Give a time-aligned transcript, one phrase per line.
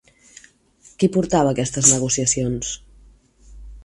[1.03, 2.73] Qui portava aquestes negociacions?